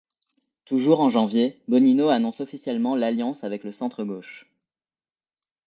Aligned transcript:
Toujours 0.65 0.99
en 1.01 1.09
janvier, 1.11 1.61
Bonino 1.67 2.09
annonce 2.09 2.41
officiellement 2.41 2.95
l'alliance 2.95 3.43
avec 3.43 3.63
le 3.63 3.71
centre 3.71 4.03
gauche. 4.03 4.49